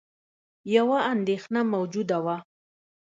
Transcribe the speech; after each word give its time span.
یوه 0.75 0.97
اندېښنه 1.13 1.61
موجوده 1.73 2.17
وه 2.25 2.37